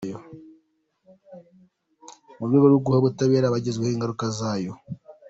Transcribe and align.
Mu 2.37 2.43
rwego 2.47 2.65
rwo 2.67 2.81
guha 2.85 2.97
ubutabera 2.99 3.45
abagizweho 3.47 3.93
ingaruka 3.95 4.25
zayo. 4.37 4.73